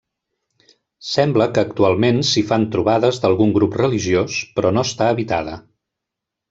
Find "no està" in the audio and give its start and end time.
4.79-5.15